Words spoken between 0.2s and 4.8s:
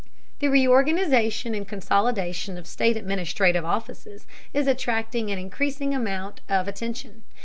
The reorganization and consolidation of state administrative offices is